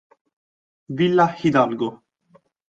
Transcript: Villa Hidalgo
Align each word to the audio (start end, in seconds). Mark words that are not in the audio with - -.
Villa 0.89 1.27
Hidalgo 1.29 2.01